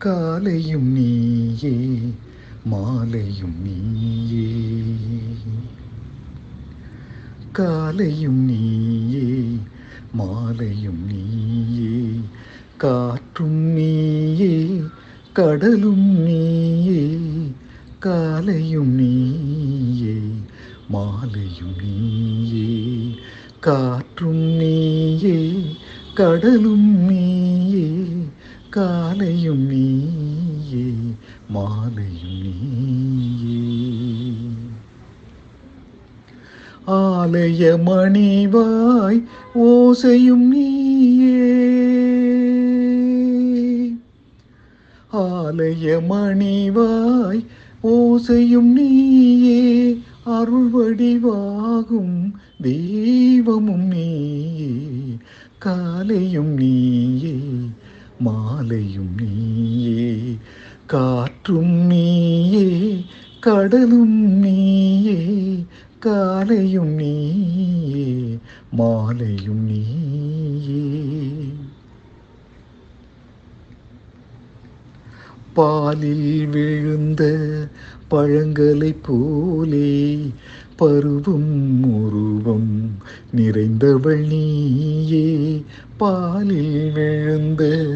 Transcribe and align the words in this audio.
காலையும் 0.00 0.92
நீயே 0.92 1.74
மாலையும் 2.64 3.58
நீயே. 3.62 4.48
காலையும் 7.52 8.46
நீயே 8.46 9.26
மாலையும் 10.12 11.02
நீயே 11.06 12.20
காற்றும் 12.76 13.62
நீயே 13.74 14.80
கடலும் 15.32 16.24
நீயே 16.24 17.02
காலையும் 17.98 18.94
நீயே 18.94 20.18
மாலையும் 20.88 21.76
நீயே 21.82 22.68
காற்றும் 23.60 24.46
நீயே 24.58 25.38
கடலும் 26.14 27.08
நீயே. 27.08 27.69
காலையும் 28.70 29.66
நீயே 29.66 30.94
மாலையும் 31.48 32.42
நீயே. 32.42 33.88
ஆலய 36.86 37.78
மணிவாய் 37.84 39.24
ஓசையும் 39.54 40.48
நீயே. 40.48 41.52
ஆலய 45.12 46.00
மணிவாய் 46.08 47.44
ஓசையும் 47.82 48.72
நீயே. 48.72 49.98
அருள் 50.24 50.70
வடிவாகும் 50.70 52.32
தெய்வமும் 52.62 53.86
நீயே. 53.86 54.70
காலையும் 55.58 56.54
நீயே. 56.54 57.49
மாலையும் 58.20 59.12
நீயே 59.18 60.04
காற்றும் 60.86 61.74
நீயே 61.88 62.68
கடலும் 63.40 64.18
நீயே 64.42 65.20
காலையும் 65.98 66.94
நீயே 66.94 68.06
மாலையும் 68.72 69.64
நீயே 69.64 70.84
பாலில் 75.54 76.46
விழுந்த 76.46 77.36
பழங்களை 78.08 78.92
போலே 78.92 80.18
பருவம் 80.76 81.84
உருவம் 81.84 82.90
நிறைந்தவள் 83.36 84.26
நீயே. 84.26 85.64
பாலில் 85.96 86.92
விழுந்த 86.92 87.94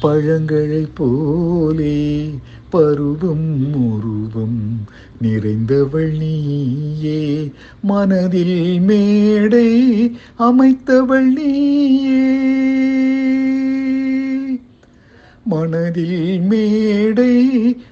பழங்களைப் 0.00 0.94
போலே 0.94 2.30
பருவம் 2.70 3.74
உருவம் 3.74 4.80
நிறைந்தவள் 5.22 6.18
நீயே. 6.18 7.52
மனதில் 7.82 8.80
மேடை 8.80 10.16
அமைத்தவள் 10.38 11.32
நீயே. 11.32 12.42
மனதில் 15.46 16.40
மேடை 16.40 17.34